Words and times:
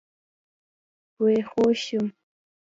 وئ 1.21 1.37
خوږ 1.49 1.73
شوم 1.85 2.07